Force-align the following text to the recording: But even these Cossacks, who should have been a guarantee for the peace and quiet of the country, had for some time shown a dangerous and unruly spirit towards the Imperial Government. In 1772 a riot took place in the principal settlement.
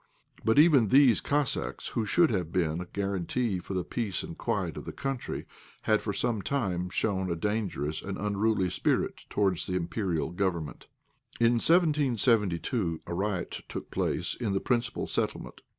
But 0.43 0.57
even 0.57 0.87
these 0.87 1.21
Cossacks, 1.21 1.89
who 1.89 2.05
should 2.05 2.31
have 2.31 2.51
been 2.51 2.81
a 2.81 2.87
guarantee 2.87 3.59
for 3.59 3.75
the 3.75 3.83
peace 3.83 4.23
and 4.23 4.35
quiet 4.35 4.75
of 4.75 4.85
the 4.85 4.91
country, 4.91 5.45
had 5.83 6.01
for 6.01 6.11
some 6.11 6.41
time 6.41 6.89
shown 6.89 7.29
a 7.29 7.35
dangerous 7.35 8.01
and 8.01 8.17
unruly 8.17 8.71
spirit 8.71 9.25
towards 9.29 9.67
the 9.67 9.75
Imperial 9.75 10.31
Government. 10.31 10.87
In 11.39 11.51
1772 11.61 13.01
a 13.05 13.13
riot 13.13 13.61
took 13.69 13.91
place 13.91 14.33
in 14.33 14.53
the 14.53 14.59
principal 14.59 15.05
settlement. 15.05 15.61